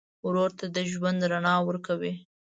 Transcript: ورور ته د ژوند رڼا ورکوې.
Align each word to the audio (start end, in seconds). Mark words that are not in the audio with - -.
ورور 0.25 0.49
ته 0.59 0.65
د 0.75 0.77
ژوند 0.91 1.19
رڼا 1.31 1.55
ورکوې. 1.67 2.13